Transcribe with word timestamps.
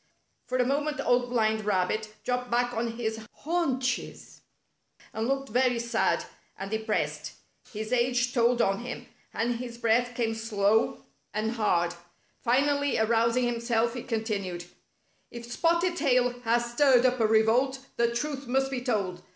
For 0.47 0.57
a 0.57 0.65
moment 0.65 0.99
Old 0.99 1.29
Blind 1.29 1.63
Rabbit 1.63 2.11
dropped 2.23 2.49
back 2.49 2.73
on 2.73 2.93
his 2.93 3.19
haunches 3.45 4.41
and 5.13 5.27
looked 5.27 5.49
very 5.49 5.77
sad 5.77 6.25
and 6.57 6.71
de 6.71 6.79
pressed. 6.79 7.33
His 7.71 7.93
age 7.93 8.33
told 8.33 8.63
on 8.63 8.79
him, 8.79 9.05
and 9.31 9.57
his 9.57 9.77
breath 9.77 10.15
came 10.15 10.33
slow 10.33 11.03
and 11.35 11.51
hard. 11.51 11.93
Finally 12.39 12.97
arousing 12.97 13.43
himself, 13.43 13.93
he 13.93 14.01
continued:" 14.01 14.65
If 15.29 15.45
Spotted 15.51 15.97
Tail 15.97 16.31
has 16.45 16.71
stirred 16.73 17.05
up 17.05 17.19
a 17.19 17.27
revolt, 17.27 17.77
the 17.97 18.11
truth 18.11 18.47
must 18.47 18.71
be 18.71 18.81
told. 18.81 19.21